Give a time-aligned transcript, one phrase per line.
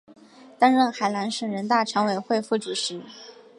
[0.57, 3.03] 担任海南省人大常委会副主任。